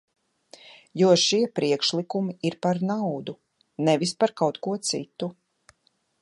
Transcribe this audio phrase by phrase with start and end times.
[1.01, 3.37] Jo šie priekšlikumi ir par naudu,
[3.91, 5.31] nevis par kaut ko citu.